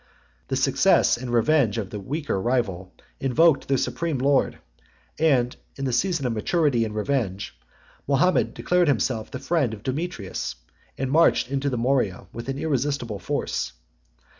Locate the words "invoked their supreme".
3.19-4.17